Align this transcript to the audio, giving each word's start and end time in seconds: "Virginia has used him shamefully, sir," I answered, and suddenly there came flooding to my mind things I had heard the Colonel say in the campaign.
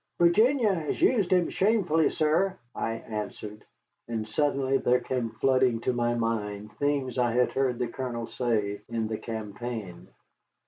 "Virginia 0.19 0.73
has 0.73 0.99
used 0.99 1.31
him 1.31 1.47
shamefully, 1.47 2.09
sir," 2.09 2.57
I 2.73 2.93
answered, 2.93 3.63
and 4.07 4.27
suddenly 4.27 4.79
there 4.79 4.99
came 4.99 5.29
flooding 5.29 5.79
to 5.81 5.93
my 5.93 6.15
mind 6.15 6.71
things 6.77 7.19
I 7.19 7.33
had 7.33 7.51
heard 7.51 7.77
the 7.77 7.87
Colonel 7.87 8.25
say 8.25 8.81
in 8.89 9.07
the 9.07 9.19
campaign. 9.19 10.07